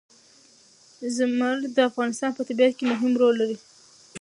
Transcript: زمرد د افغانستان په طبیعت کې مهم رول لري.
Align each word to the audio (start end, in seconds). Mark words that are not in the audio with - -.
زمرد 1.15 1.63
د 1.75 1.77
افغانستان 1.89 2.31
په 2.35 2.41
طبیعت 2.47 2.73
کې 2.77 2.85
مهم 2.91 3.13
رول 3.21 3.33
لري. 3.41 3.57